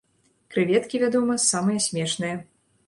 Крэветкі, 0.55 1.03
вядома, 1.03 1.39
самае 1.51 1.79
смешнае. 1.91 2.35